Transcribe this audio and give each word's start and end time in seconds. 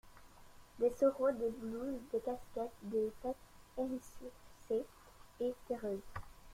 Des 0.79 0.89
sarraus, 0.97 1.31
des 1.33 1.51
blouses, 1.61 2.01
des 2.11 2.21
casquettes, 2.21 2.71
des 2.81 3.11
têtes 3.21 3.35
hérissées 3.77 4.87
et 5.39 5.53
terreuses. 5.67 6.01